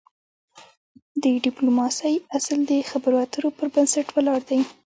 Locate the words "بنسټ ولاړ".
3.73-4.39